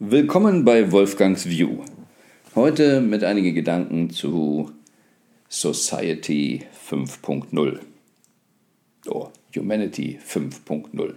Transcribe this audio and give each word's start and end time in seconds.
Willkommen 0.00 0.64
bei 0.64 0.92
Wolfgangs 0.92 1.48
View. 1.48 1.80
Heute 2.54 3.00
mit 3.00 3.24
einigen 3.24 3.52
Gedanken 3.52 4.10
zu 4.10 4.70
Society 5.48 6.62
5.0. 6.88 7.80
Oh, 9.08 9.30
Humanity 9.56 10.20
5.0. 10.24 11.14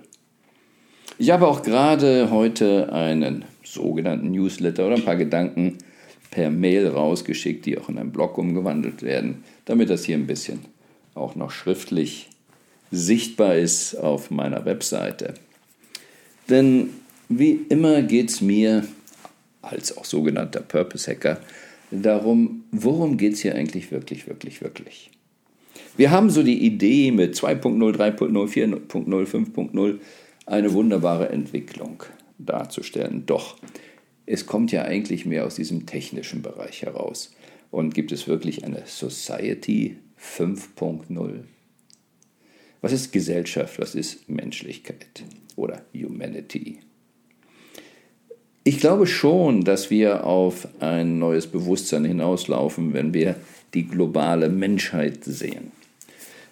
Ich 1.20 1.30
habe 1.30 1.46
auch 1.46 1.62
gerade 1.62 2.32
heute 2.32 2.92
einen 2.92 3.46
sogenannten 3.64 4.32
Newsletter 4.32 4.88
oder 4.88 4.96
ein 4.96 5.06
paar 5.06 5.16
Gedanken 5.16 5.78
per 6.32 6.50
Mail 6.50 6.88
rausgeschickt, 6.88 7.68
die 7.68 7.78
auch 7.78 7.88
in 7.88 8.00
einen 8.00 8.12
Blog 8.12 8.40
umgewandelt 8.40 9.04
werden, 9.04 9.44
damit 9.66 9.92
das 9.92 10.06
hier 10.06 10.18
ein 10.18 10.26
bisschen 10.26 10.62
auch 11.14 11.36
noch 11.36 11.52
schriftlich 11.52 12.30
sichtbar 12.90 13.54
ist 13.54 13.94
auf 13.94 14.32
meiner 14.32 14.66
Webseite. 14.66 15.36
Denn 16.50 16.90
wie 17.40 17.66
immer 17.70 18.02
geht 18.02 18.30
es 18.30 18.42
mir 18.42 18.86
als 19.62 19.98
auch 19.98 20.06
sogenannter 20.06 20.62
Purpose 20.62 21.10
Hacker 21.10 21.40
darum, 21.92 22.64
worum 22.72 23.18
geht 23.18 23.34
es 23.34 23.42
hier 23.42 23.56
eigentlich 23.56 23.92
wirklich, 23.92 24.28
wirklich, 24.28 24.62
wirklich. 24.62 25.12
Wir 25.98 26.12
haben 26.12 26.30
so 26.30 26.42
die 26.42 26.66
Idee 26.66 27.12
mit 27.12 27.36
2.0, 27.36 27.96
3.0, 27.96 28.88
4.0, 28.88 29.26
5.0 29.26 30.00
eine 30.46 30.74
wunderbare 30.74 31.30
Entwicklung 31.30 32.04
darzustellen. 32.38 33.26
Doch 33.26 33.58
es 34.26 34.46
kommt 34.46 34.72
ja 34.72 34.84
eigentlich 34.84 35.26
mehr 35.26 35.46
aus 35.46 35.56
diesem 35.56 35.86
technischen 35.86 36.42
Bereich 36.42 36.84
heraus. 36.84 37.36
Und 37.70 37.94
gibt 37.94 38.12
es 38.12 38.28
wirklich 38.28 38.64
eine 38.64 38.84
Society 38.86 39.98
5.0? 40.20 41.44
Was 42.82 42.92
ist 42.94 43.12
Gesellschaft? 43.12 43.80
Was 43.80 43.96
ist 43.96 44.30
Menschlichkeit 44.30 45.24
oder 45.56 45.86
Humanity? 45.94 46.80
Ich 48.64 48.80
glaube 48.80 49.08
schon, 49.08 49.64
dass 49.64 49.90
wir 49.90 50.26
auf 50.26 50.68
ein 50.80 51.18
neues 51.18 51.48
Bewusstsein 51.48 52.06
hinauslaufen, 52.06 52.94
wenn 52.94 53.14
wir 53.14 53.36
die 53.74 53.88
globale 53.88 54.50
Menschheit 54.50 55.24
sehen. 55.24 55.72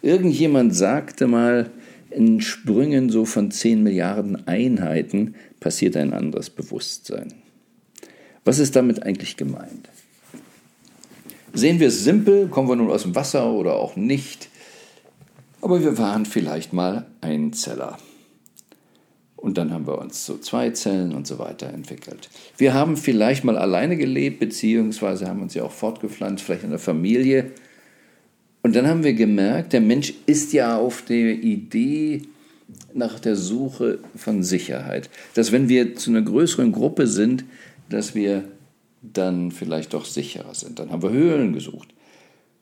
Irgendjemand 0.02 0.74
sagte 0.74 1.28
mal, 1.28 1.70
in 2.10 2.40
Sprüngen 2.40 3.10
so 3.10 3.24
von 3.24 3.52
10 3.52 3.84
Milliarden 3.84 4.48
Einheiten 4.48 5.36
passiert 5.60 5.96
ein 5.96 6.12
anderes 6.12 6.50
Bewusstsein. 6.50 7.32
Was 8.44 8.58
ist 8.58 8.74
damit 8.74 9.04
eigentlich 9.04 9.36
gemeint? 9.36 9.88
Sehen 11.52 11.78
wir 11.78 11.88
es 11.88 12.02
simpel, 12.02 12.48
kommen 12.48 12.68
wir 12.68 12.76
nun 12.76 12.90
aus 12.90 13.02
dem 13.02 13.14
Wasser 13.14 13.52
oder 13.52 13.74
auch 13.74 13.94
nicht, 13.94 14.48
aber 15.60 15.82
wir 15.82 15.98
waren 15.98 16.26
vielleicht 16.26 16.72
mal 16.72 17.06
Einzeller. 17.20 17.98
Und 19.40 19.56
dann 19.56 19.72
haben 19.72 19.86
wir 19.86 19.98
uns 19.98 20.24
zu 20.24 20.38
zwei 20.38 20.70
Zellen 20.70 21.14
und 21.14 21.26
so 21.26 21.38
weiter 21.38 21.68
entwickelt. 21.68 22.28
Wir 22.58 22.74
haben 22.74 22.96
vielleicht 22.96 23.42
mal 23.42 23.56
alleine 23.56 23.96
gelebt, 23.96 24.38
beziehungsweise 24.38 25.26
haben 25.26 25.40
uns 25.40 25.54
ja 25.54 25.62
auch 25.62 25.72
fortgepflanzt, 25.72 26.44
vielleicht 26.44 26.64
in 26.64 26.70
der 26.70 26.78
Familie. 26.78 27.52
Und 28.62 28.76
dann 28.76 28.86
haben 28.86 29.02
wir 29.02 29.14
gemerkt, 29.14 29.72
der 29.72 29.80
Mensch 29.80 30.12
ist 30.26 30.52
ja 30.52 30.76
auf 30.76 31.02
der 31.02 31.32
Idee 31.32 32.22
nach 32.92 33.18
der 33.18 33.34
Suche 33.34 33.98
von 34.14 34.42
Sicherheit. 34.42 35.08
Dass 35.34 35.52
wenn 35.52 35.70
wir 35.70 35.96
zu 35.96 36.10
einer 36.10 36.22
größeren 36.22 36.70
Gruppe 36.70 37.06
sind, 37.06 37.44
dass 37.88 38.14
wir 38.14 38.44
dann 39.02 39.50
vielleicht 39.50 39.94
doch 39.94 40.04
sicherer 40.04 40.54
sind. 40.54 40.78
Dann 40.78 40.90
haben 40.90 41.02
wir 41.02 41.10
Höhlen 41.10 41.54
gesucht. 41.54 41.88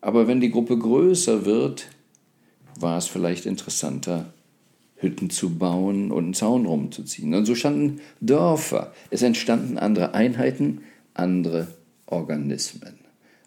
Aber 0.01 0.29
wenn 0.29 0.41
die 0.41 0.53
Gruppe 0.53 0.79
größer 0.79 1.45
wird, 1.45 1.89
war 2.79 2.99
es 2.99 3.09
vielleicht 3.09 3.47
interessanter, 3.47 4.33
Hütten 5.01 5.31
zu 5.31 5.57
bauen 5.59 6.11
und 6.11 6.25
einen 6.25 6.35
Zaun 6.35 6.67
rumzuziehen. 6.67 7.35
Und 7.35 7.45
so 7.45 7.55
standen 7.55 8.01
Dörfer. 8.21 8.93
Es 9.11 9.23
entstanden 9.23 9.79
andere 9.79 10.15
Einheiten, 10.15 10.83
andere 11.15 11.69
Organismen. 12.07 12.95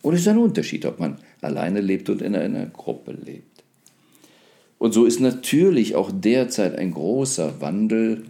Und 0.01 0.13
es 0.13 0.21
ist 0.21 0.27
ein 0.27 0.37
Unterschied, 0.37 0.85
ob 0.85 0.99
man 0.99 1.17
alleine 1.41 1.81
lebt 1.81 2.09
und 2.09 2.21
in 2.21 2.35
einer 2.35 2.65
Gruppe 2.67 3.11
lebt. 3.11 3.63
Und 4.77 4.93
so 4.93 5.05
ist 5.05 5.19
natürlich 5.19 5.95
auch 5.95 6.11
derzeit 6.11 6.75
ein 6.75 6.91
großer 6.91 7.61
Wandel, 7.61 8.23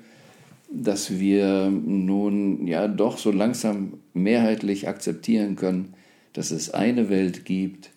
dass 0.69 1.19
wir 1.19 1.69
nun 1.69 2.67
ja 2.67 2.87
doch 2.87 3.17
so 3.17 3.31
langsam 3.31 3.93
mehrheitlich 4.13 4.87
akzeptieren 4.87 5.55
können, 5.55 5.93
dass 6.33 6.51
es 6.51 6.71
eine 6.71 7.09
Welt 7.09 7.45
gibt 7.45 7.91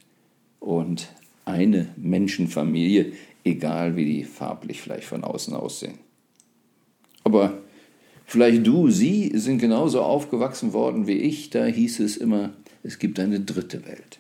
und 0.61 1.09
eine 1.45 1.89
Menschenfamilie, 1.97 3.13
egal 3.45 3.97
wie 3.97 4.05
die 4.05 4.25
farblich 4.25 4.81
vielleicht 4.81 5.07
von 5.07 5.23
außen 5.23 5.55
aussehen. 5.55 5.99
Aber 7.23 7.59
vielleicht 8.27 8.67
du, 8.67 8.91
sie 8.91 9.33
sind 9.35 9.59
genauso 9.59 10.03
aufgewachsen 10.03 10.73
worden 10.73 11.07
wie 11.07 11.19
ich, 11.19 11.51
da 11.51 11.65
hieß 11.65 12.01
es 12.01 12.17
immer, 12.17 12.53
es 12.83 12.99
gibt 12.99 13.21
eine 13.21 13.41
dritte 13.41 13.87
Welt. 13.87 14.19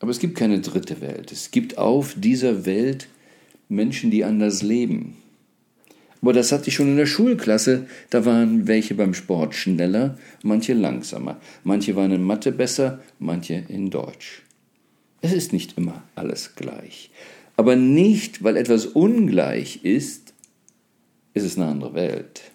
Aber 0.00 0.10
es 0.10 0.18
gibt 0.18 0.36
keine 0.36 0.60
dritte 0.60 1.00
Welt. 1.00 1.32
Es 1.32 1.50
gibt 1.50 1.76
auf 1.76 2.14
dieser 2.16 2.64
Welt 2.66 3.08
Menschen, 3.68 4.10
die 4.10 4.24
anders 4.24 4.62
leben. 4.62 5.16
Aber 6.22 6.32
das 6.32 6.52
hatte 6.52 6.68
ich 6.68 6.74
schon 6.74 6.88
in 6.88 6.96
der 6.96 7.06
Schulklasse. 7.06 7.86
Da 8.10 8.24
waren 8.24 8.66
welche 8.66 8.94
beim 8.94 9.14
Sport 9.14 9.54
schneller, 9.54 10.16
manche 10.42 10.74
langsamer. 10.74 11.40
Manche 11.64 11.94
waren 11.96 12.12
in 12.12 12.22
Mathe 12.22 12.52
besser, 12.52 13.00
manche 13.18 13.64
in 13.68 13.90
Deutsch. 13.90 14.42
Es 15.20 15.32
ist 15.32 15.52
nicht 15.52 15.76
immer 15.76 16.02
alles 16.14 16.54
gleich. 16.54 17.10
Aber 17.58 17.74
nicht, 17.74 18.44
weil 18.44 18.56
etwas 18.56 18.86
ungleich 18.86 19.80
ist, 19.82 20.32
ist 21.34 21.42
es 21.42 21.56
eine 21.56 21.66
andere 21.66 21.92
Welt. 21.92 22.52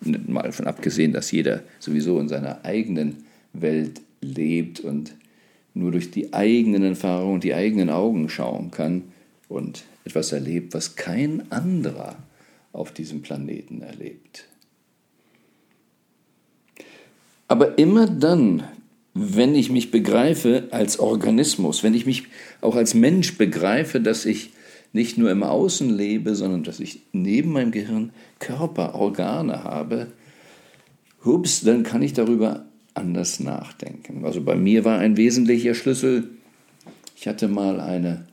Mal 0.00 0.44
davon 0.44 0.66
abgesehen, 0.66 1.12
dass 1.12 1.30
jeder 1.30 1.62
sowieso 1.78 2.18
in 2.18 2.26
seiner 2.26 2.64
eigenen 2.64 3.26
Welt 3.52 4.00
lebt 4.22 4.80
und 4.80 5.14
nur 5.74 5.90
durch 5.90 6.10
die 6.10 6.32
eigenen 6.32 6.82
Erfahrungen 6.84 7.34
und 7.34 7.44
die 7.44 7.52
eigenen 7.52 7.90
Augen 7.90 8.30
schauen 8.30 8.70
kann 8.70 9.12
und 9.50 9.84
etwas 10.06 10.32
erlebt, 10.32 10.72
was 10.72 10.96
kein 10.96 11.52
anderer 11.52 12.16
auf 12.72 12.92
diesem 12.92 13.20
Planeten 13.20 13.82
erlebt. 13.82 14.48
Aber 17.46 17.76
immer 17.76 18.06
dann, 18.06 18.64
wenn 19.14 19.54
ich 19.54 19.70
mich 19.70 19.90
begreife 19.90 20.68
als 20.70 20.98
Organismus, 20.98 21.82
wenn 21.82 21.94
ich 21.94 22.06
mich 22.06 22.24
auch 22.60 22.76
als 22.76 22.94
Mensch 22.94 23.36
begreife, 23.36 24.00
dass 24.00 24.24
ich 24.24 24.50
nicht 24.92 25.18
nur 25.18 25.30
im 25.30 25.42
Außen 25.42 25.90
lebe, 25.90 26.34
sondern 26.34 26.64
dass 26.64 26.80
ich 26.80 27.00
neben 27.12 27.52
meinem 27.52 27.72
Gehirn 27.72 28.12
Körper, 28.38 28.94
Organe 28.94 29.64
habe, 29.64 30.08
hups, 31.24 31.62
dann 31.62 31.82
kann 31.82 32.02
ich 32.02 32.12
darüber 32.12 32.64
anders 32.94 33.40
nachdenken. 33.40 34.24
Also 34.24 34.42
bei 34.42 34.56
mir 34.56 34.84
war 34.84 34.98
ein 34.98 35.16
wesentlicher 35.16 35.74
Schlüssel, 35.74 36.28
ich 37.16 37.28
hatte 37.28 37.48
mal 37.48 37.80
eine 37.80 38.26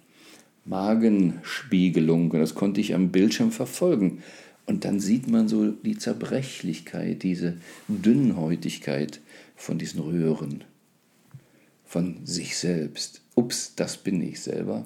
Magenspiegelung 0.66 2.32
und 2.32 2.40
das 2.40 2.56
konnte 2.56 2.82
ich 2.82 2.94
am 2.94 3.10
Bildschirm 3.10 3.52
verfolgen. 3.52 4.24
Und 4.66 4.86
dann 4.86 5.00
sieht 5.00 5.28
man 5.28 5.48
so 5.48 5.72
die 5.72 5.98
Zerbrechlichkeit, 5.98 7.24
diese 7.24 7.58
Dünnhäutigkeit 7.88 9.20
von 9.60 9.78
diesen 9.78 10.00
Röhren, 10.00 10.64
von 11.84 12.26
sich 12.26 12.58
selbst. 12.58 13.22
Ups, 13.36 13.76
das 13.76 13.98
bin 13.98 14.22
ich 14.22 14.40
selber. 14.40 14.86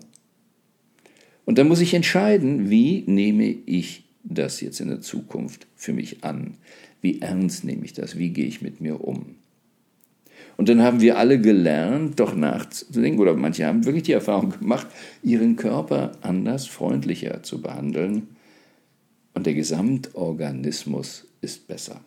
Und 1.46 1.58
dann 1.58 1.68
muss 1.68 1.80
ich 1.80 1.94
entscheiden, 1.94 2.70
wie 2.70 3.04
nehme 3.06 3.46
ich 3.46 4.06
das 4.24 4.62
jetzt 4.62 4.80
in 4.80 4.88
der 4.88 5.02
Zukunft 5.02 5.68
für 5.76 5.94
mich 5.94 6.24
an? 6.24 6.58
Wie 7.02 7.22
ernst 7.22 7.64
nehme 7.66 7.86
ich 7.86 7.94
das? 7.94 8.18
Wie 8.18 8.30
gehe 8.30 8.48
ich 8.48 8.62
mit 8.62 8.82
mir 8.82 9.02
um? 9.02 9.36
Und 10.58 10.70
dann 10.70 10.82
haben 10.82 11.02
wir 11.02 11.18
alle 11.18 11.40
gelernt, 11.40 12.20
doch 12.20 12.36
nachzudenken, 12.36 13.20
oder 13.20 13.36
manche 13.36 13.66
haben 13.66 13.86
wirklich 13.86 14.04
die 14.04 14.12
Erfahrung 14.12 14.52
gemacht, 14.60 14.88
ihren 15.22 15.56
Körper 15.56 16.14
anders, 16.22 16.68
freundlicher 16.68 17.44
zu 17.44 17.62
behandeln 17.62 18.28
und 19.34 19.46
der 19.46 19.54
Gesamtorganismus 19.54 21.28
ist 21.42 21.68
besser. 21.68 22.02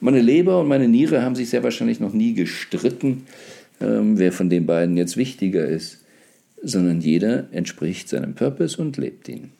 Meine 0.00 0.20
Leber 0.20 0.60
und 0.60 0.68
meine 0.68 0.88
Niere 0.88 1.22
haben 1.22 1.34
sich 1.34 1.50
sehr 1.50 1.62
wahrscheinlich 1.62 2.00
noch 2.00 2.12
nie 2.12 2.34
gestritten, 2.34 3.24
ähm, 3.80 4.18
wer 4.18 4.32
von 4.32 4.50
den 4.50 4.66
beiden 4.66 4.96
jetzt 4.96 5.16
wichtiger 5.16 5.66
ist, 5.66 5.98
sondern 6.62 7.00
jeder 7.00 7.48
entspricht 7.52 8.08
seinem 8.08 8.34
Purpose 8.34 8.80
und 8.80 8.96
lebt 8.96 9.28
ihn. 9.28 9.50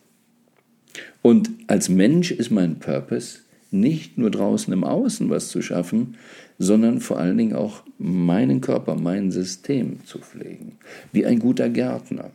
Und 1.23 1.51
als 1.67 1.89
Mensch 1.89 2.31
ist 2.31 2.51
mein 2.51 2.79
Purpose 2.79 3.41
nicht 3.71 4.19
nur 4.19 4.31
draußen 4.31 4.73
im 4.73 4.85
Außen 4.85 5.31
was 5.31 5.49
zu 5.49 5.63
schaffen, 5.63 6.17
sondern 6.59 7.01
vor 7.01 7.19
allen 7.19 7.39
Dingen 7.39 7.55
auch 7.55 7.83
meinen 7.99 8.61
Körper, 8.61 8.95
mein 8.95 9.31
System 9.31 10.05
zu 10.05 10.19
pflegen, 10.19 10.77
wie 11.13 11.25
ein 11.25 11.39
guter 11.39 11.69
Gärtner. 11.69 12.31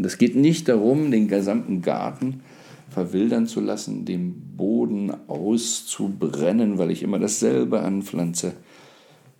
Es 0.00 0.16
geht 0.16 0.36
nicht 0.36 0.68
darum, 0.68 1.10
den 1.10 1.28
gesamten 1.28 1.82
Garten 1.82 2.40
verwildern 2.92 3.46
zu 3.46 3.60
lassen, 3.60 4.04
den 4.04 4.56
Boden 4.56 5.12
auszubrennen, 5.28 6.78
weil 6.78 6.90
ich 6.90 7.02
immer 7.02 7.18
dasselbe 7.18 7.80
anpflanze, 7.80 8.52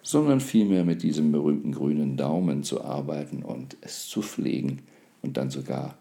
sondern 0.03 0.41
vielmehr 0.41 0.85
mit 0.85 1.03
diesem 1.03 1.31
berühmten 1.33 1.73
grünen 1.73 2.17
Daumen 2.17 2.63
zu 2.63 2.83
arbeiten 2.83 3.43
und 3.43 3.77
es 3.83 4.09
zu 4.09 4.23
pflegen 4.23 4.81
und 5.21 5.37
dann 5.37 5.51
sogar 5.51 5.97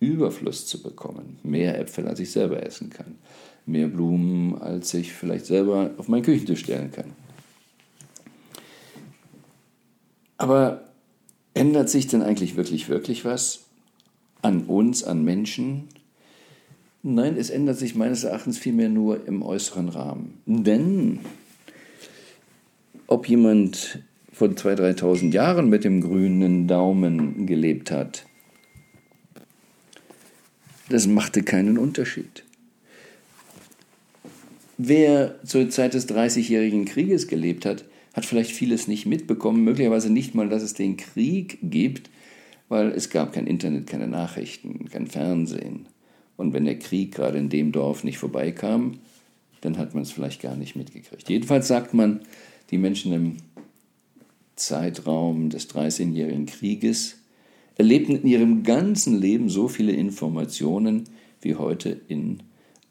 Überfluss 0.00 0.66
zu 0.66 0.82
bekommen, 0.82 1.38
mehr 1.42 1.78
Äpfel, 1.78 2.08
als 2.08 2.20
ich 2.20 2.30
selber 2.30 2.62
essen 2.64 2.90
kann, 2.90 3.16
mehr 3.64 3.88
Blumen, 3.88 4.60
als 4.60 4.92
ich 4.94 5.12
vielleicht 5.12 5.46
selber 5.46 5.90
auf 5.96 6.08
meinen 6.08 6.22
Küchentisch 6.22 6.60
stellen 6.60 6.90
kann. 6.90 7.12
Aber 10.38 10.82
ändert 11.54 11.88
sich 11.88 12.06
denn 12.06 12.22
eigentlich 12.22 12.56
wirklich, 12.56 12.88
wirklich 12.88 13.24
was 13.24 13.64
an 14.42 14.64
uns, 14.64 15.02
an 15.04 15.24
Menschen? 15.24 15.88
Nein, 17.08 17.36
es 17.36 17.50
ändert 17.50 17.78
sich 17.78 17.94
meines 17.94 18.24
Erachtens 18.24 18.58
vielmehr 18.58 18.88
nur 18.88 19.28
im 19.28 19.40
äußeren 19.44 19.88
Rahmen. 19.88 20.40
Denn 20.44 21.20
ob 23.06 23.28
jemand 23.28 24.00
vor 24.32 24.48
2.000, 24.48 24.98
3.000 24.98 25.32
Jahren 25.32 25.68
mit 25.70 25.84
dem 25.84 26.00
grünen 26.00 26.66
Daumen 26.66 27.46
gelebt 27.46 27.92
hat, 27.92 28.26
das 30.88 31.06
machte 31.06 31.44
keinen 31.44 31.78
Unterschied. 31.78 32.42
Wer 34.76 35.38
zur 35.44 35.70
Zeit 35.70 35.94
des 35.94 36.06
Dreißigjährigen 36.06 36.86
Krieges 36.86 37.28
gelebt 37.28 37.66
hat, 37.66 37.84
hat 38.14 38.24
vielleicht 38.24 38.50
vieles 38.50 38.88
nicht 38.88 39.06
mitbekommen, 39.06 39.62
möglicherweise 39.62 40.12
nicht 40.12 40.34
mal, 40.34 40.48
dass 40.48 40.64
es 40.64 40.74
den 40.74 40.96
Krieg 40.96 41.58
gibt, 41.62 42.10
weil 42.68 42.90
es 42.90 43.10
gab 43.10 43.32
kein 43.32 43.46
Internet, 43.46 43.86
keine 43.86 44.08
Nachrichten, 44.08 44.88
kein 44.90 45.06
Fernsehen. 45.06 45.86
Und 46.36 46.52
wenn 46.52 46.64
der 46.64 46.78
Krieg 46.78 47.14
gerade 47.14 47.38
in 47.38 47.48
dem 47.48 47.72
Dorf 47.72 48.04
nicht 48.04 48.18
vorbeikam, 48.18 48.98
dann 49.60 49.78
hat 49.78 49.94
man 49.94 50.02
es 50.02 50.12
vielleicht 50.12 50.42
gar 50.42 50.56
nicht 50.56 50.76
mitgekriegt. 50.76 51.28
Jedenfalls 51.28 51.68
sagt 51.68 51.94
man, 51.94 52.20
die 52.70 52.78
Menschen 52.78 53.12
im 53.12 53.36
Zeitraum 54.54 55.50
des 55.50 55.68
Dreißigjährigen 55.68 56.46
Krieges 56.46 57.16
erlebten 57.76 58.16
in 58.16 58.26
ihrem 58.26 58.62
ganzen 58.62 59.20
Leben 59.20 59.48
so 59.48 59.68
viele 59.68 59.92
Informationen, 59.92 61.04
wie 61.42 61.56
heute 61.56 62.00
in 62.08 62.42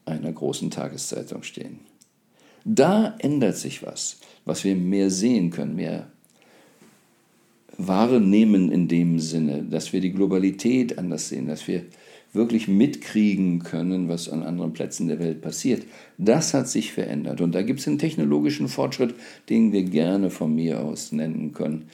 einer 0.04 0.32
großen 0.32 0.70
Tageszeitung 0.70 1.42
stehen. 1.42 1.80
Da 2.64 3.16
ändert 3.18 3.56
sich 3.56 3.82
was, 3.82 4.20
was 4.44 4.64
wir 4.64 4.76
mehr 4.76 5.10
sehen 5.10 5.50
können, 5.50 5.76
mehr 5.76 6.10
wahrnehmen 7.78 8.70
in 8.72 8.88
dem 8.88 9.18
Sinne, 9.18 9.62
dass 9.62 9.92
wir 9.92 10.00
die 10.00 10.12
Globalität 10.12 10.98
anders 10.98 11.28
sehen, 11.28 11.46
dass 11.46 11.68
wir 11.68 11.84
wirklich 12.36 12.68
mitkriegen 12.68 13.60
können, 13.60 14.08
was 14.08 14.28
an 14.28 14.42
anderen 14.42 14.72
Plätzen 14.72 15.08
der 15.08 15.18
Welt 15.18 15.40
passiert. 15.40 15.84
Das 16.18 16.54
hat 16.54 16.68
sich 16.68 16.92
verändert. 16.92 17.40
Und 17.40 17.54
da 17.54 17.62
gibt 17.62 17.80
es 17.80 17.88
einen 17.88 17.98
technologischen 17.98 18.68
Fortschritt, 18.68 19.14
den 19.48 19.72
wir 19.72 19.82
gerne 19.84 20.30
von 20.30 20.54
mir 20.54 20.80
aus 20.80 21.12
nennen 21.12 21.52
können. 21.52 21.88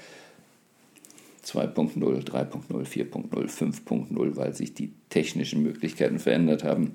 2.0, 1.44 1.98
3.0, 2.24 2.84
4.0, 2.84 3.48
5.0, 3.48 4.36
weil 4.36 4.54
sich 4.54 4.74
die 4.74 4.92
technischen 5.10 5.62
Möglichkeiten 5.62 6.18
verändert 6.18 6.64
haben. 6.64 6.92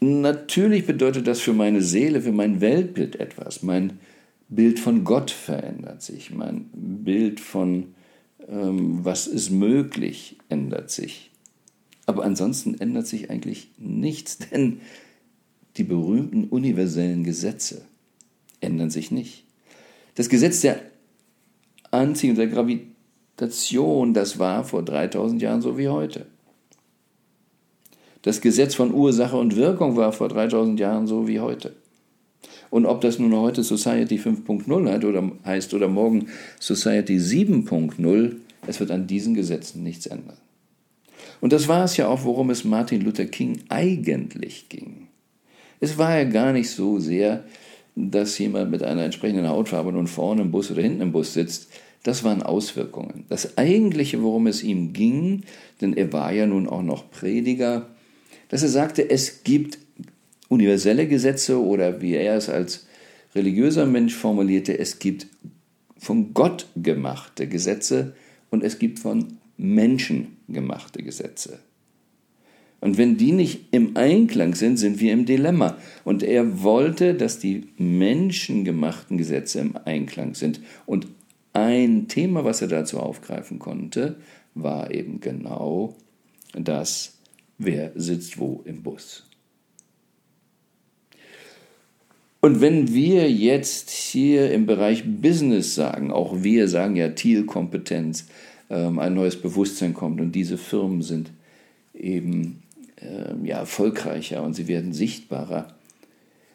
Natürlich 0.00 0.86
bedeutet 0.86 1.26
das 1.26 1.40
für 1.40 1.54
meine 1.54 1.82
Seele, 1.82 2.20
für 2.20 2.32
mein 2.32 2.60
Weltbild 2.60 3.16
etwas. 3.16 3.62
Mein 3.62 3.98
Bild 4.48 4.78
von 4.78 5.04
Gott 5.04 5.30
verändert 5.30 6.02
sich. 6.02 6.30
Mein 6.30 6.66
Bild 6.72 7.40
von 7.40 7.94
ähm, 8.48 9.04
was 9.04 9.26
ist 9.26 9.50
möglich 9.50 10.36
ändert 10.48 10.90
sich. 10.90 11.27
Aber 12.08 12.24
ansonsten 12.24 12.80
ändert 12.80 13.06
sich 13.06 13.28
eigentlich 13.28 13.68
nichts, 13.76 14.38
denn 14.50 14.80
die 15.76 15.84
berühmten 15.84 16.44
universellen 16.44 17.22
Gesetze 17.22 17.82
ändern 18.62 18.88
sich 18.88 19.10
nicht. 19.10 19.44
Das 20.14 20.30
Gesetz 20.30 20.62
der 20.62 20.80
Anziehung, 21.90 22.34
der 22.34 22.46
Gravitation, 22.46 24.14
das 24.14 24.38
war 24.38 24.64
vor 24.64 24.82
3000 24.82 25.42
Jahren 25.42 25.60
so 25.60 25.76
wie 25.76 25.88
heute. 25.88 26.26
Das 28.22 28.40
Gesetz 28.40 28.74
von 28.74 28.94
Ursache 28.94 29.36
und 29.36 29.54
Wirkung 29.54 29.96
war 29.96 30.12
vor 30.12 30.28
3000 30.28 30.80
Jahren 30.80 31.06
so 31.06 31.28
wie 31.28 31.40
heute. 31.40 31.76
Und 32.70 32.86
ob 32.86 33.02
das 33.02 33.18
nun 33.18 33.36
heute 33.36 33.62
Society 33.62 34.16
5.0 34.16 34.90
hat 34.90 35.04
oder 35.04 35.30
heißt 35.44 35.74
oder 35.74 35.88
morgen 35.88 36.28
Society 36.58 37.18
7.0, 37.18 38.36
es 38.66 38.80
wird 38.80 38.90
an 38.90 39.06
diesen 39.06 39.34
Gesetzen 39.34 39.82
nichts 39.82 40.06
ändern. 40.06 40.38
Und 41.40 41.52
das 41.52 41.68
war 41.68 41.84
es 41.84 41.96
ja 41.96 42.08
auch, 42.08 42.24
worum 42.24 42.50
es 42.50 42.64
Martin 42.64 43.02
Luther 43.02 43.26
King 43.26 43.60
eigentlich 43.68 44.68
ging. 44.68 45.08
Es 45.80 45.98
war 45.98 46.16
ja 46.16 46.24
gar 46.24 46.52
nicht 46.52 46.70
so 46.70 46.98
sehr, 46.98 47.44
dass 47.94 48.38
jemand 48.38 48.70
mit 48.70 48.82
einer 48.82 49.04
entsprechenden 49.04 49.48
Hautfarbe 49.48 49.92
nun 49.92 50.06
vorne 50.06 50.42
im 50.42 50.50
Bus 50.50 50.70
oder 50.70 50.82
hinten 50.82 51.00
im 51.00 51.12
Bus 51.12 51.34
sitzt. 51.34 51.68
Das 52.02 52.24
waren 52.24 52.42
Auswirkungen. 52.42 53.24
Das 53.28 53.58
eigentliche, 53.58 54.22
worum 54.22 54.46
es 54.46 54.62
ihm 54.62 54.92
ging, 54.92 55.42
denn 55.80 55.96
er 55.96 56.12
war 56.12 56.32
ja 56.32 56.46
nun 56.46 56.68
auch 56.68 56.82
noch 56.82 57.10
Prediger, 57.10 57.88
dass 58.48 58.62
er 58.62 58.68
sagte, 58.68 59.10
es 59.10 59.42
gibt 59.42 59.78
universelle 60.48 61.06
Gesetze 61.06 61.60
oder 61.62 62.00
wie 62.00 62.14
er 62.14 62.36
es 62.36 62.48
als 62.48 62.86
religiöser 63.34 63.86
Mensch 63.86 64.14
formulierte, 64.14 64.78
es 64.78 64.98
gibt 64.98 65.26
von 65.98 66.32
Gott 66.32 66.66
gemachte 66.76 67.48
Gesetze 67.48 68.14
und 68.50 68.62
es 68.64 68.78
gibt 68.78 69.00
von 69.00 69.38
menschengemachte 69.58 71.02
Gesetze. 71.02 71.58
Und 72.80 72.96
wenn 72.96 73.16
die 73.16 73.32
nicht 73.32 73.66
im 73.72 73.96
Einklang 73.96 74.54
sind, 74.54 74.76
sind 74.76 75.00
wir 75.00 75.12
im 75.12 75.26
Dilemma. 75.26 75.76
Und 76.04 76.22
er 76.22 76.62
wollte, 76.62 77.14
dass 77.14 77.40
die 77.40 77.66
menschengemachten 77.76 79.18
Gesetze 79.18 79.58
im 79.58 79.76
Einklang 79.84 80.34
sind. 80.34 80.60
Und 80.86 81.08
ein 81.52 82.06
Thema, 82.06 82.44
was 82.44 82.62
er 82.62 82.68
dazu 82.68 83.00
aufgreifen 83.00 83.58
konnte, 83.58 84.16
war 84.54 84.92
eben 84.92 85.20
genau 85.20 85.96
das, 86.52 87.18
wer 87.58 87.92
sitzt 87.96 88.38
wo 88.38 88.62
im 88.64 88.82
Bus. 88.82 89.24
Und 92.40 92.60
wenn 92.60 92.94
wir 92.94 93.30
jetzt 93.30 93.90
hier 93.90 94.52
im 94.52 94.66
Bereich 94.66 95.02
Business 95.04 95.74
sagen, 95.74 96.12
auch 96.12 96.44
wir 96.44 96.68
sagen 96.68 96.94
ja 96.94 97.08
Thielkompetenz, 97.08 98.28
ein 98.74 99.14
neues 99.14 99.40
Bewusstsein 99.40 99.94
kommt 99.94 100.20
und 100.20 100.32
diese 100.32 100.58
Firmen 100.58 101.02
sind 101.02 101.30
eben 101.94 102.62
ähm, 103.00 103.44
ja, 103.44 103.58
erfolgreicher 103.58 104.42
und 104.42 104.54
sie 104.54 104.68
werden 104.68 104.92
sichtbarer. 104.92 105.74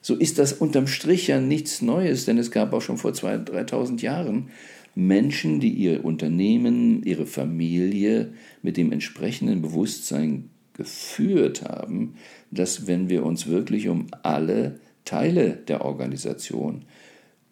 So 0.01 0.15
ist 0.15 0.37
das 0.37 0.53
unterm 0.53 0.87
Strich 0.87 1.27
ja 1.27 1.39
nichts 1.39 1.81
Neues, 1.81 2.25
denn 2.25 2.37
es 2.37 2.51
gab 2.51 2.73
auch 2.73 2.81
schon 2.81 2.97
vor 2.97 3.11
2.000, 3.11 3.49
3.000 3.49 4.01
Jahren 4.01 4.49
Menschen, 4.95 5.59
die 5.59 5.69
ihr 5.69 6.05
Unternehmen, 6.05 7.01
ihre 7.03 7.25
Familie 7.25 8.33
mit 8.61 8.77
dem 8.77 8.91
entsprechenden 8.91 9.61
Bewusstsein 9.61 10.49
geführt 10.73 11.63
haben, 11.63 12.15
dass 12.51 12.87
wenn 12.87 13.09
wir 13.09 13.25
uns 13.25 13.47
wirklich 13.47 13.87
um 13.87 14.07
alle 14.23 14.79
Teile 15.05 15.51
der 15.67 15.85
Organisation 15.85 16.83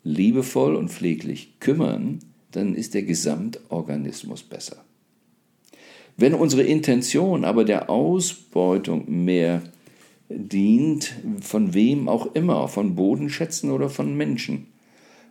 liebevoll 0.03 0.75
und 0.75 0.89
pfleglich 0.89 1.60
kümmern, 1.60 2.20
dann 2.51 2.75
ist 2.75 2.93
der 2.93 3.03
Gesamtorganismus 3.03 4.43
besser. 4.43 4.84
Wenn 6.17 6.34
unsere 6.34 6.63
Intention 6.63 7.46
aber 7.46 7.63
der 7.63 7.89
Ausbeutung 7.89 9.24
mehr 9.24 9.63
dient, 10.29 11.13
von 11.41 11.74
wem 11.74 12.08
auch 12.08 12.36
immer, 12.36 12.67
von 12.67 12.96
Bodenschätzen 12.96 13.72
oder 13.72 13.89
von 13.89 14.15
Menschen, 14.15 14.67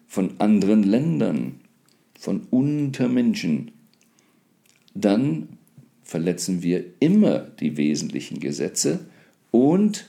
von 0.06 0.32
anderen 0.38 0.82
Ländern, 0.82 1.60
von 2.18 2.46
Untermenschen, 2.50 3.70
dann 4.94 5.48
verletzen 6.02 6.62
wir 6.62 6.84
immer 6.98 7.38
die 7.38 7.76
wesentlichen 7.76 8.40
Gesetze 8.40 9.06
und 9.50 10.06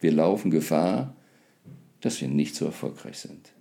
wir 0.00 0.12
laufen 0.12 0.50
Gefahr, 0.50 1.16
dass 2.02 2.20
wir 2.20 2.28
nicht 2.28 2.54
so 2.54 2.66
erfolgreich 2.66 3.16
sind. 3.16 3.53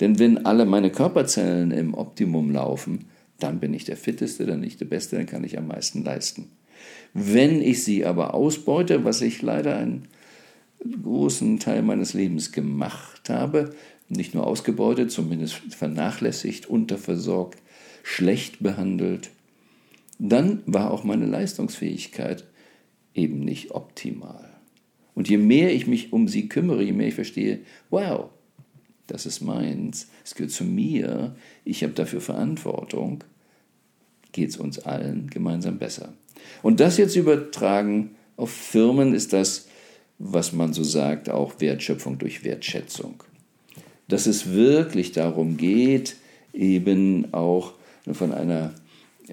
Denn 0.00 0.18
wenn 0.18 0.44
alle 0.44 0.66
meine 0.66 0.90
Körperzellen 0.90 1.70
im 1.70 1.94
Optimum 1.94 2.50
laufen, 2.50 3.06
dann 3.38 3.60
bin 3.60 3.74
ich 3.74 3.84
der 3.84 3.96
Fitteste, 3.96 4.46
dann 4.46 4.60
nicht 4.60 4.80
der 4.80 4.86
Beste, 4.86 5.16
dann 5.16 5.26
kann 5.26 5.44
ich 5.44 5.58
am 5.58 5.66
meisten 5.66 6.04
leisten. 6.04 6.50
Wenn 7.14 7.62
ich 7.62 7.82
sie 7.84 8.04
aber 8.04 8.34
ausbeute, 8.34 9.04
was 9.04 9.22
ich 9.22 9.42
leider 9.42 9.76
einen 9.76 10.08
großen 11.02 11.58
Teil 11.58 11.82
meines 11.82 12.12
Lebens 12.12 12.52
gemacht 12.52 13.28
habe, 13.30 13.74
nicht 14.08 14.34
nur 14.34 14.46
ausgebeutet, 14.46 15.10
zumindest 15.10 15.54
vernachlässigt, 15.74 16.66
unterversorgt, 16.66 17.60
schlecht 18.02 18.62
behandelt, 18.62 19.30
dann 20.18 20.62
war 20.66 20.90
auch 20.90 21.04
meine 21.04 21.26
Leistungsfähigkeit 21.26 22.44
eben 23.14 23.40
nicht 23.40 23.72
optimal. 23.72 24.50
Und 25.14 25.28
je 25.28 25.38
mehr 25.38 25.74
ich 25.74 25.86
mich 25.86 26.12
um 26.12 26.28
sie 26.28 26.48
kümmere, 26.48 26.82
je 26.82 26.92
mehr 26.92 27.08
ich 27.08 27.14
verstehe, 27.14 27.60
wow, 27.90 28.30
das 29.06 29.26
ist 29.26 29.40
meins, 29.40 30.08
es 30.24 30.34
gehört 30.34 30.52
zu 30.52 30.64
mir, 30.64 31.34
ich 31.64 31.82
habe 31.82 31.92
dafür 31.92 32.20
Verantwortung, 32.20 33.24
geht 34.32 34.50
es 34.50 34.56
uns 34.56 34.78
allen 34.80 35.30
gemeinsam 35.30 35.78
besser. 35.78 36.12
Und 36.62 36.80
das 36.80 36.98
jetzt 36.98 37.16
übertragen 37.16 38.16
auf 38.36 38.50
Firmen 38.50 39.14
ist 39.14 39.32
das, 39.32 39.68
was 40.18 40.52
man 40.52 40.72
so 40.72 40.82
sagt, 40.82 41.30
auch 41.30 41.60
Wertschöpfung 41.60 42.18
durch 42.18 42.44
Wertschätzung. 42.44 43.22
Dass 44.08 44.26
es 44.26 44.52
wirklich 44.52 45.12
darum 45.12 45.56
geht, 45.56 46.16
eben 46.52 47.32
auch 47.32 47.74
von 48.12 48.32
einer 48.32 48.74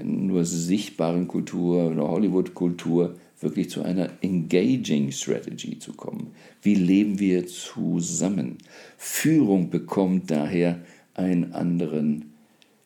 nur 0.01 0.45
sichtbaren 0.45 1.27
Kultur, 1.27 1.91
einer 1.91 2.07
Hollywood-Kultur, 2.07 3.15
wirklich 3.43 3.69
zu 3.69 3.83
einer 3.83 4.09
Engaging 4.21 5.11
Strategy 5.11 5.79
zu 5.79 5.93
kommen. 5.93 6.31
Wie 6.61 6.75
leben 6.75 7.19
wir 7.19 7.47
zusammen? 7.47 8.57
Führung 8.97 9.69
bekommt 9.69 10.31
daher 10.31 10.79
einen 11.13 11.53
anderen 11.53 12.33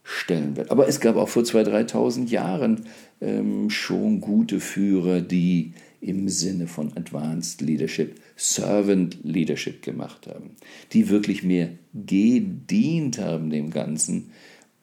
Stellenwert. 0.03 0.71
Aber 0.71 0.87
es 0.87 0.99
gab 0.99 1.17
auch 1.17 1.29
vor 1.29 1.43
2.000, 1.43 1.91
3.000 1.91 2.29
Jahren 2.29 2.85
ähm, 3.19 3.69
schon 3.69 4.21
gute 4.21 4.59
Führer, 4.59 5.21
die 5.21 5.73
im 5.99 6.29
Sinne 6.29 6.67
von 6.67 6.95
Advanced 6.95 7.61
Leadership, 7.61 8.15
Servant 8.35 9.17
Leadership 9.23 9.81
gemacht 9.81 10.27
haben, 10.27 10.51
die 10.93 11.09
wirklich 11.09 11.43
mehr 11.43 11.69
gedient 11.93 13.19
haben 13.19 13.49
dem 13.49 13.71
Ganzen 13.71 14.31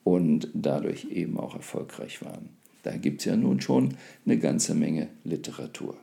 und 0.02 0.48
dadurch 0.52 1.06
eben 1.06 1.38
auch 1.38 1.54
erfolgreich 1.54 2.22
waren. 2.22 2.50
Da 2.84 2.96
gibt 2.96 3.20
es 3.20 3.24
ja 3.24 3.36
nun 3.36 3.60
schon 3.60 3.94
eine 4.24 4.38
ganze 4.38 4.74
Menge 4.74 5.08
Literatur. 5.24 5.96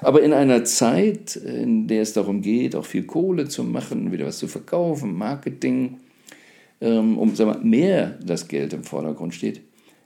Aber 0.00 0.22
in 0.22 0.32
einer 0.32 0.64
Zeit, 0.64 1.36
in 1.36 1.86
der 1.86 2.02
es 2.02 2.12
darum 2.12 2.42
geht, 2.42 2.74
auch 2.74 2.84
viel 2.84 3.04
Kohle 3.04 3.48
zu 3.48 3.64
machen, 3.64 4.12
wieder 4.12 4.26
was 4.26 4.38
zu 4.38 4.48
verkaufen, 4.48 5.16
Marketing, 5.16 5.98
ähm, 6.80 7.16
um 7.18 7.34
sagen 7.34 7.54
wir, 7.54 7.60
mehr 7.60 8.18
das 8.24 8.48
Geld 8.48 8.72
im 8.72 8.84
Vordergrund 8.84 9.34
steht, 9.34 9.60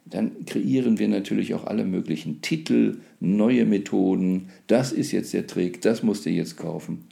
dann 0.04 0.44
kreieren 0.47 0.99
wir 0.99 1.08
natürlich 1.08 1.54
auch 1.54 1.66
alle 1.66 1.85
möglichen 1.85 2.40
Titel, 2.40 2.99
neue 3.20 3.66
Methoden. 3.66 4.49
Das 4.66 4.92
ist 4.92 5.12
jetzt 5.12 5.32
der 5.32 5.47
Trick, 5.47 5.80
das 5.80 6.02
musst 6.02 6.26
du 6.26 6.30
jetzt 6.30 6.56
kaufen. 6.56 7.04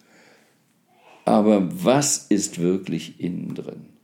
Aber 1.24 1.68
was 1.84 2.26
ist 2.28 2.60
wirklich 2.60 3.20
innen 3.20 3.54
drin? 3.54 3.95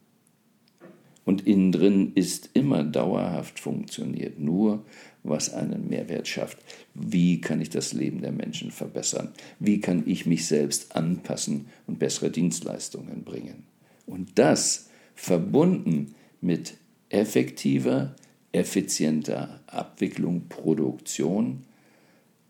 Und 1.24 1.46
innen 1.46 1.72
drin 1.72 2.12
ist 2.14 2.50
immer 2.54 2.82
dauerhaft 2.82 3.60
funktioniert 3.60 4.40
nur, 4.40 4.84
was 5.22 5.54
einen 5.54 5.88
Mehrwert 5.88 6.26
schafft. 6.26 6.58
Wie 6.94 7.40
kann 7.40 7.60
ich 7.60 7.70
das 7.70 7.92
Leben 7.92 8.22
der 8.22 8.32
Menschen 8.32 8.70
verbessern? 8.72 9.28
Wie 9.60 9.80
kann 9.80 10.02
ich 10.06 10.26
mich 10.26 10.46
selbst 10.46 10.96
anpassen 10.96 11.66
und 11.86 11.98
bessere 11.98 12.30
Dienstleistungen 12.30 13.22
bringen? 13.22 13.64
Und 14.06 14.30
das 14.36 14.88
verbunden 15.14 16.14
mit 16.40 16.74
effektiver, 17.08 18.16
effizienter 18.50 19.60
Abwicklung, 19.68 20.48
Produktion 20.48 21.62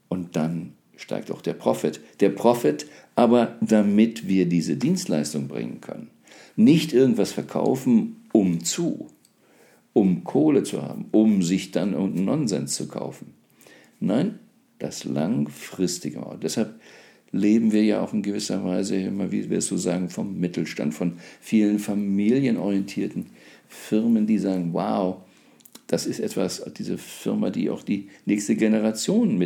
und 0.08 0.36
dann 0.36 0.72
steigt 0.96 1.30
auch 1.30 1.42
der 1.42 1.54
Profit. 1.54 2.00
Der 2.20 2.30
Profit 2.30 2.86
aber, 3.14 3.56
damit 3.60 4.28
wir 4.28 4.46
diese 4.46 4.76
Dienstleistung 4.76 5.48
bringen 5.48 5.80
können. 5.80 6.10
Nicht 6.56 6.92
irgendwas 6.92 7.32
verkaufen, 7.32 8.21
um 8.32 8.64
zu, 8.64 9.08
um 9.92 10.24
Kohle 10.24 10.62
zu 10.62 10.82
haben, 10.82 11.06
um 11.12 11.42
sich 11.42 11.70
dann 11.70 11.92
irgendeinen 11.92 12.24
Nonsens 12.24 12.74
zu 12.74 12.88
kaufen. 12.88 13.34
Nein, 14.00 14.38
das 14.78 15.04
langfristige. 15.04 16.20
Deshalb 16.42 16.80
leben 17.30 17.72
wir 17.72 17.84
ja 17.84 18.02
auch 18.02 18.12
in 18.12 18.22
gewisser 18.22 18.64
Weise 18.64 18.96
immer, 18.96 19.32
wie 19.32 19.48
wir 19.48 19.58
es 19.58 19.66
so 19.66 19.76
sagen, 19.76 20.10
vom 20.10 20.38
Mittelstand, 20.38 20.94
von 20.94 21.14
vielen 21.40 21.78
familienorientierten 21.78 23.26
Firmen, 23.68 24.26
die 24.26 24.38
sagen, 24.38 24.72
wow, 24.72 25.16
das 25.86 26.06
ist 26.06 26.20
etwas, 26.20 26.64
diese 26.76 26.98
Firma, 26.98 27.50
die 27.50 27.70
auch 27.70 27.82
die 27.82 28.08
nächste 28.26 28.54
Generation 28.54 29.38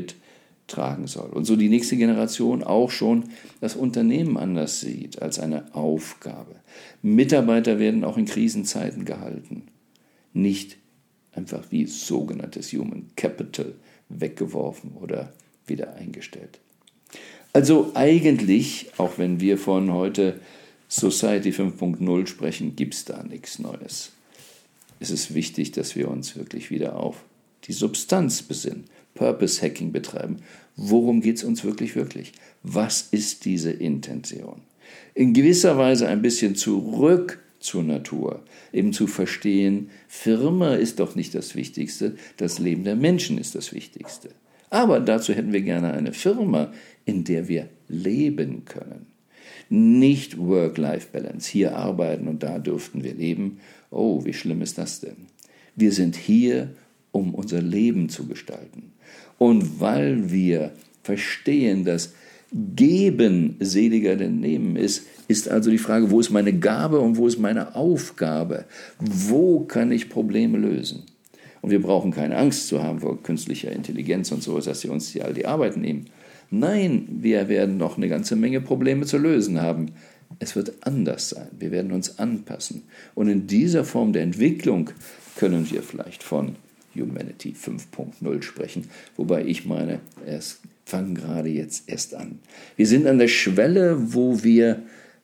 mittragen 0.67 1.07
soll. 1.07 1.31
Und 1.31 1.45
so 1.45 1.57
die 1.57 1.69
nächste 1.69 1.97
Generation 1.97 2.63
auch 2.63 2.91
schon 2.91 3.25
das 3.61 3.77
Unternehmen 3.77 4.37
anders 4.37 4.81
sieht 4.81 5.23
als 5.23 5.39
eine 5.39 5.75
Aufgabe. 5.75 6.57
Mitarbeiter 7.03 7.79
werden 7.79 8.05
auch 8.05 8.19
in 8.19 8.27
Krisenzeiten 8.27 9.05
gehalten, 9.05 9.69
nicht 10.33 10.77
einfach 11.33 11.65
wie 11.71 11.87
sogenanntes 11.87 12.73
Human 12.73 13.07
Capital 13.17 13.75
weggeworfen 14.09 14.93
oder 15.01 15.33
wieder 15.67 15.95
eingestellt. 15.95 16.59
Also 17.53 17.93
eigentlich, 17.95 18.91
auch 18.99 19.19
wenn 19.19 19.41
wir 19.41 19.59
von 19.59 19.93
heute 19.93 20.41
Society 20.89 21.51
5.0 21.51 22.27
sprechen, 22.27 22.77
gibt 22.77 22.95
es 22.95 23.05
da 23.05 23.23
nichts 23.23 23.59
Neues 23.59 24.13
ist 24.99 25.11
es 25.11 25.35
wichtig, 25.35 25.73
dass 25.73 25.95
wir 25.95 26.09
uns 26.09 26.37
wirklich 26.37 26.71
wieder 26.71 26.97
auf 26.97 27.25
die 27.65 27.73
Substanz 27.73 28.43
besinnen, 28.43 28.85
Purpose 29.17 29.61
Hacking 29.61 29.91
betreiben. 29.91 30.37
Worum 30.77 31.21
geht 31.21 31.39
es 31.39 31.45
uns 31.45 31.65
wirklich, 31.65 31.97
wirklich? 31.97 32.33
Was 32.63 33.09
ist 33.11 33.45
diese 33.45 33.73
Intention? 33.73 34.61
In 35.15 35.33
gewisser 35.33 35.77
Weise 35.77 36.07
ein 36.07 36.23
bisschen 36.23 36.55
zurück 36.55 37.41
zur 37.59 37.83
Natur, 37.83 38.43
eben 38.73 38.93
zu 38.93 39.07
verstehen, 39.07 39.91
Firma 40.07 40.75
ist 40.75 41.01
doch 41.01 41.17
nicht 41.17 41.35
das 41.35 41.55
Wichtigste, 41.55 42.17
das 42.37 42.59
Leben 42.59 42.85
der 42.85 42.97
Menschen 42.97 43.39
ist 43.39 43.55
das 43.55 43.73
Wichtigste. 43.73 44.31
Aber 44.71 45.01
dazu 45.01 45.33
hätten 45.33 45.53
wir 45.53 45.63
gerne 45.63 45.93
eine 45.93 46.13
Firma, 46.13 46.73
in 47.05 47.25
der 47.25 47.49
wir 47.49 47.69
leben 47.89 48.65
können. 48.65 49.07
Nicht 49.69 50.39
Work-Life-Balance, 50.39 51.51
hier 51.51 51.77
arbeiten 51.77 52.29
und 52.29 52.43
da 52.43 52.59
dürften 52.59 53.03
wir 53.03 53.15
leben. 53.15 53.59
Oh, 53.91 54.25
wie 54.25 54.33
schlimm 54.33 54.63
ist 54.63 54.79
das 54.79 55.01
denn? 55.01 55.17
Wir 55.75 55.93
sind 55.93 56.17
hier, 56.17 56.71
um 57.17 57.35
unser 57.35 57.63
Leben 57.63 58.11
zu 58.11 58.27
gestalten. 58.27 58.93
Und 59.39 59.81
weil 59.81 60.31
wir 60.31 60.73
verstehen, 61.03 61.85
dass 61.85 62.13
Geben 62.53 63.57
seliger 63.59 64.17
denn 64.17 64.41
Nehmen 64.41 64.77
ist, 64.77 65.07
ist 65.29 65.49
also 65.49 65.71
die 65.71 65.79
Frage, 65.79 66.11
wo 66.11 66.21
ist 66.21 66.31
meine 66.31 66.53
Gabe 66.53 67.01
und 67.01 67.17
wo 67.17 67.27
ist 67.27 67.39
meine 67.39 67.75
Aufgabe? 67.75 68.67
Wo 69.01 69.61
kann 69.61 69.91
ich 69.91 70.11
Probleme 70.11 70.59
lösen? 70.59 71.05
Und 71.63 71.71
wir 71.71 71.81
brauchen 71.81 72.13
keine 72.13 72.37
Angst 72.37 72.69
zu 72.69 72.83
haben 72.83 73.01
vor 73.01 73.23
künstlicher 73.23 73.73
Intelligenz 73.73 74.31
und 74.31 74.43
so, 74.43 74.61
dass 74.61 74.83
sie 74.83 74.89
uns 74.89 75.09
hier 75.09 75.25
all 75.25 75.35
die 75.35 75.47
Arbeit 75.47 75.77
nehmen. 75.77 76.07
Nein, 76.51 77.09
wir 77.11 77.49
werden 77.49 77.79
noch 77.79 77.97
eine 77.97 78.09
ganze 78.09 78.37
Menge 78.37 78.61
Probleme 78.61 79.07
zu 79.07 79.17
lösen 79.17 79.61
haben. 79.61 79.93
Es 80.39 80.55
wird 80.55 80.75
anders 80.83 81.31
sein. 81.31 81.49
Wir 81.59 81.71
werden 81.71 81.93
uns 81.93 82.19
anpassen. 82.19 82.83
Und 83.15 83.29
in 83.29 83.47
dieser 83.47 83.85
Form 83.85 84.13
der 84.13 84.23
Entwicklung 84.23 84.91
können 85.37 85.69
wir 85.71 85.83
vielleicht 85.83 86.23
von 86.23 86.57
Humanity 87.01 87.55
5.0 87.55 88.43
sprechen, 88.43 88.89
wobei 89.17 89.45
ich 89.45 89.67
meine, 89.67 90.01
es 90.27 90.61
fangen 90.85 91.15
gerade 91.15 91.49
jetzt 91.49 91.89
erst 91.89 92.15
an. 92.15 92.39
Wir 92.77 92.87
sind 92.87 93.07
an 93.07 93.19
der 93.19 93.29
Schwelle, 93.29 94.15
wo 94.15 94.43
wir 94.43 94.83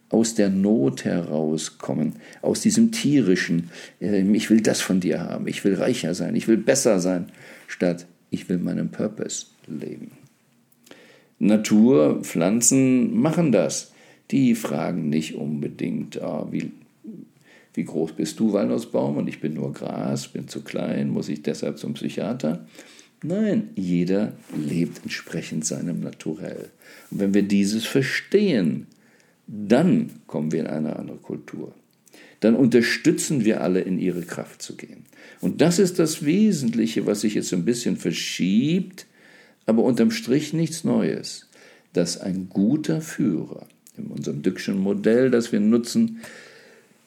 aus 0.08 0.34
der 0.34 0.50
Not 0.50 1.04
herauskommen, 1.04 2.16
aus 2.42 2.60
diesem 2.60 2.92
tierischen, 2.92 3.70
ähm, 4.00 4.34
ich 4.34 4.50
will 4.50 4.60
das 4.60 4.80
von 4.80 5.00
dir 5.00 5.20
haben, 5.20 5.48
ich 5.48 5.64
will 5.64 5.74
reicher 5.74 6.14
sein, 6.14 6.36
ich 6.36 6.48
will 6.48 6.58
besser 6.58 7.00
sein, 7.00 7.26
statt 7.66 8.06
ich 8.30 8.48
will 8.48 8.58
meinen 8.58 8.90
Purpose 8.90 9.46
leben. 9.66 10.12
Natur, 11.38 12.20
Pflanzen 12.22 13.18
machen 13.18 13.50
das. 13.50 13.92
Die 14.30 14.54
fragen 14.54 15.08
nicht 15.08 15.34
unbedingt, 15.34 16.22
ah, 16.22 16.46
wie, 16.50 16.70
wie 17.74 17.84
groß 17.84 18.12
bist 18.12 18.38
du, 18.40 18.52
Walnussbaum, 18.52 19.16
und 19.16 19.28
ich 19.28 19.40
bin 19.40 19.54
nur 19.54 19.72
Gras, 19.72 20.28
bin 20.28 20.48
zu 20.48 20.62
klein, 20.62 21.10
muss 21.10 21.28
ich 21.28 21.42
deshalb 21.42 21.78
zum 21.78 21.94
Psychiater? 21.94 22.66
Nein, 23.22 23.70
jeder 23.76 24.32
lebt 24.56 25.02
entsprechend 25.02 25.64
seinem 25.64 26.00
Naturell. 26.00 26.70
Und 27.10 27.20
wenn 27.20 27.34
wir 27.34 27.42
dieses 27.42 27.84
verstehen, 27.84 28.86
dann 29.46 30.10
kommen 30.26 30.52
wir 30.52 30.60
in 30.60 30.66
eine 30.66 30.96
andere 30.96 31.18
Kultur. 31.18 31.74
Dann 32.40 32.56
unterstützen 32.56 33.44
wir 33.44 33.60
alle, 33.60 33.80
in 33.80 33.98
ihre 33.98 34.22
Kraft 34.22 34.62
zu 34.62 34.76
gehen. 34.76 35.04
Und 35.40 35.60
das 35.60 35.78
ist 35.78 35.98
das 35.98 36.24
Wesentliche, 36.24 37.06
was 37.06 37.20
sich 37.20 37.34
jetzt 37.34 37.52
ein 37.52 37.64
bisschen 37.64 37.96
verschiebt 37.96 39.06
aber 39.66 39.82
unterm 39.82 40.10
Strich 40.10 40.52
nichts 40.52 40.84
Neues, 40.84 41.48
dass 41.92 42.20
ein 42.20 42.48
guter 42.48 43.00
Führer, 43.00 43.66
in 43.96 44.06
unserem 44.06 44.42
Dückschen 44.42 44.78
Modell, 44.78 45.30
das 45.30 45.52
wir 45.52 45.60
nutzen, 45.60 46.20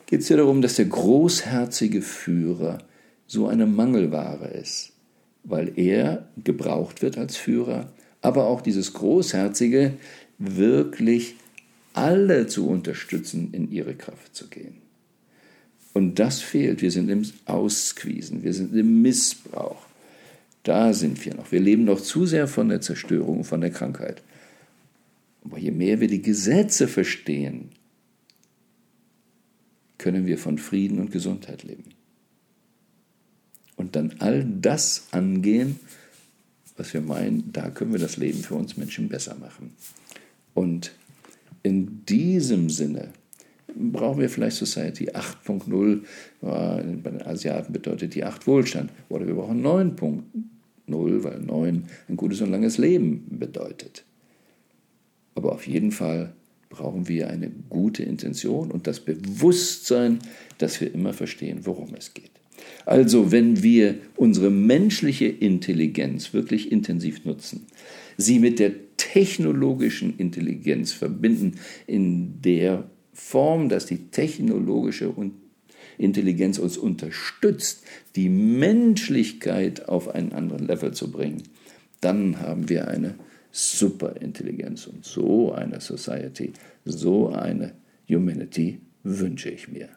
geht 0.05 0.21
es 0.21 0.29
ja 0.29 0.37
darum, 0.37 0.61
dass 0.61 0.75
der 0.75 0.85
großherzige 0.85 2.01
Führer 2.01 2.79
so 3.27 3.47
eine 3.47 3.65
Mangelware 3.65 4.47
ist, 4.47 4.93
weil 5.43 5.77
er 5.77 6.27
gebraucht 6.43 7.01
wird 7.01 7.17
als 7.17 7.37
Führer, 7.37 7.91
aber 8.21 8.47
auch 8.47 8.61
dieses 8.61 8.93
Großherzige 8.93 9.93
wirklich 10.37 11.35
alle 11.93 12.47
zu 12.47 12.67
unterstützen, 12.67 13.49
in 13.51 13.71
ihre 13.71 13.95
Kraft 13.95 14.35
zu 14.35 14.47
gehen. 14.47 14.75
Und 15.93 16.19
das 16.19 16.41
fehlt. 16.41 16.81
Wir 16.81 16.91
sind 16.91 17.09
im 17.09 17.23
Ausquisen, 17.45 18.43
wir 18.43 18.53
sind 18.53 18.75
im 18.75 19.01
Missbrauch. 19.01 19.85
Da 20.63 20.93
sind 20.93 21.23
wir 21.23 21.35
noch. 21.35 21.51
Wir 21.51 21.61
leben 21.61 21.85
noch 21.85 22.01
zu 22.01 22.25
sehr 22.25 22.47
von 22.47 22.69
der 22.69 22.81
Zerstörung, 22.81 23.43
von 23.43 23.61
der 23.61 23.69
Krankheit. 23.69 24.21
Aber 25.43 25.57
je 25.57 25.71
mehr 25.71 26.01
wir 26.01 26.07
die 26.07 26.21
Gesetze 26.21 26.87
verstehen, 26.87 27.69
können 29.97 30.25
wir 30.25 30.37
von 30.37 30.57
Frieden 30.57 30.99
und 30.99 31.11
Gesundheit 31.11 31.63
leben. 31.63 31.85
Und 33.75 33.95
dann 33.95 34.15
all 34.19 34.45
das 34.45 35.07
angehen, 35.11 35.79
was 36.77 36.93
wir 36.93 37.01
meinen, 37.01 37.51
da 37.51 37.69
können 37.69 37.91
wir 37.91 37.99
das 37.99 38.17
Leben 38.17 38.39
für 38.39 38.55
uns 38.55 38.77
Menschen 38.77 39.09
besser 39.09 39.35
machen. 39.35 39.73
Und 40.53 40.93
in 41.63 42.05
diesem 42.05 42.69
Sinne 42.69 43.09
brauchen 43.75 44.19
wir 44.19 44.29
vielleicht 44.29 44.57
Society 44.57 45.09
8.0. 45.09 46.01
Bei 46.41 46.81
den 46.83 47.21
Asiaten 47.21 47.73
bedeutet 47.73 48.15
die 48.15 48.23
8 48.23 48.47
Wohlstand. 48.47 48.91
Oder 49.09 49.27
wir 49.27 49.35
brauchen 49.35 49.61
9.0 49.63 51.23
weil 51.23 51.39
9 51.39 51.83
ein 52.07 52.17
gutes 52.17 52.41
und 52.41 52.51
langes 52.51 52.77
Leben 52.77 53.25
bedeutet. 53.29 54.05
Aber 55.33 55.51
auf 55.51 55.67
jeden 55.67 55.91
Fall 55.91 56.33
brauchen 56.75 57.07
wir 57.07 57.29
eine 57.29 57.51
gute 57.69 58.03
Intention 58.03 58.71
und 58.71 58.87
das 58.87 58.99
Bewusstsein, 58.99 60.19
dass 60.57 60.81
wir 60.81 60.93
immer 60.93 61.13
verstehen, 61.13 61.61
worum 61.63 61.93
es 61.97 62.13
geht. 62.13 62.31
Also 62.85 63.31
wenn 63.31 63.63
wir 63.63 63.95
unsere 64.15 64.49
menschliche 64.49 65.25
Intelligenz 65.25 66.33
wirklich 66.33 66.71
intensiv 66.71 67.25
nutzen, 67.25 67.67
sie 68.17 68.39
mit 68.39 68.59
der 68.59 68.73
technologischen 68.97 70.17
Intelligenz 70.17 70.91
verbinden, 70.91 71.55
in 71.87 72.41
der 72.41 72.89
Form, 73.13 73.69
dass 73.69 73.85
die 73.85 74.09
technologische 74.09 75.13
Intelligenz 75.97 76.59
uns 76.59 76.77
unterstützt, 76.77 77.83
die 78.15 78.29
Menschlichkeit 78.29 79.87
auf 79.87 80.09
einen 80.09 80.33
anderen 80.33 80.67
Level 80.67 80.93
zu 80.93 81.11
bringen, 81.11 81.43
dann 82.01 82.39
haben 82.39 82.69
wir 82.69 82.87
eine 82.87 83.15
Superintelligenz 83.57 84.85
und 84.85 85.05
so 85.05 85.53
eine 85.53 85.79
Society, 85.79 86.51
so 86.83 87.29
eine 87.29 87.73
Humanity 88.09 88.81
wünsche 89.03 89.49
ich 89.49 89.69
mir. 89.69 89.87